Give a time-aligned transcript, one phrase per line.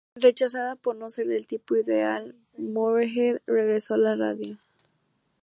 [0.15, 4.57] Rechazada por no ser "del tipo ideal", Moorehead regresó a la radio.